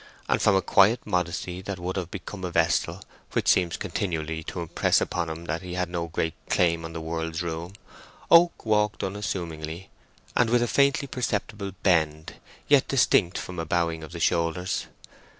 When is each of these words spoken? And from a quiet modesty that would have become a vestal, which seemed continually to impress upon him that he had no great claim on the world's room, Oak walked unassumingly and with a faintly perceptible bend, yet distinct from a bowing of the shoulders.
And 0.27 0.41
from 0.41 0.55
a 0.55 0.63
quiet 0.63 1.05
modesty 1.05 1.61
that 1.61 1.77
would 1.77 1.95
have 1.95 2.09
become 2.09 2.43
a 2.43 2.49
vestal, 2.49 3.03
which 3.33 3.47
seemed 3.47 3.77
continually 3.77 4.41
to 4.45 4.59
impress 4.61 4.99
upon 4.99 5.29
him 5.29 5.45
that 5.45 5.61
he 5.61 5.75
had 5.75 5.91
no 5.91 6.07
great 6.07 6.33
claim 6.49 6.83
on 6.83 6.93
the 6.93 6.99
world's 7.01 7.43
room, 7.43 7.73
Oak 8.31 8.65
walked 8.65 9.03
unassumingly 9.03 9.91
and 10.35 10.49
with 10.49 10.63
a 10.63 10.67
faintly 10.67 11.07
perceptible 11.07 11.73
bend, 11.83 12.33
yet 12.67 12.87
distinct 12.87 13.37
from 13.37 13.59
a 13.59 13.65
bowing 13.67 14.01
of 14.03 14.11
the 14.11 14.19
shoulders. 14.19 14.87